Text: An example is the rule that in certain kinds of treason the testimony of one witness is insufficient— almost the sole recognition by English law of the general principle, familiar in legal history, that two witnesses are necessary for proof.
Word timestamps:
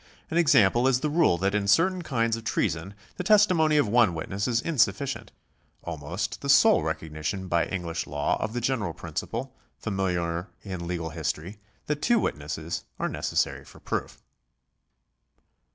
An 0.31 0.37
example 0.39 0.87
is 0.87 1.01
the 1.01 1.11
rule 1.11 1.37
that 1.37 1.53
in 1.53 1.67
certain 1.67 2.01
kinds 2.01 2.35
of 2.35 2.43
treason 2.43 2.95
the 3.17 3.23
testimony 3.23 3.77
of 3.77 3.87
one 3.87 4.15
witness 4.15 4.47
is 4.47 4.59
insufficient— 4.59 5.31
almost 5.83 6.41
the 6.41 6.49
sole 6.49 6.81
recognition 6.81 7.47
by 7.47 7.67
English 7.67 8.07
law 8.07 8.35
of 8.41 8.53
the 8.53 8.61
general 8.61 8.93
principle, 8.95 9.55
familiar 9.77 10.47
in 10.63 10.87
legal 10.87 11.11
history, 11.11 11.59
that 11.85 12.01
two 12.01 12.17
witnesses 12.17 12.83
are 12.97 13.09
necessary 13.09 13.63
for 13.63 13.79
proof. 13.79 14.19